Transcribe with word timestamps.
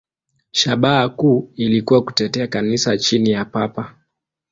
Shabaha 0.51 1.09
kuu 1.09 1.51
ilikuwa 1.55 2.03
kutetea 2.03 2.47
Kanisa 2.47 2.97
chini 2.97 3.29
ya 3.31 3.45
Papa. 3.45 3.95